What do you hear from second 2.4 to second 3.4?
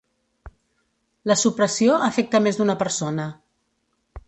més d'una persona.